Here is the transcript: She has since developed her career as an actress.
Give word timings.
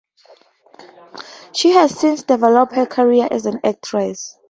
She 1.53 1.73
has 1.73 1.95
since 1.95 2.23
developed 2.23 2.73
her 2.73 2.87
career 2.87 3.27
as 3.29 3.45
an 3.45 3.59
actress. 3.63 4.35